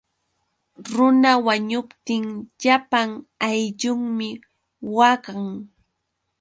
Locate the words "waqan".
4.95-5.43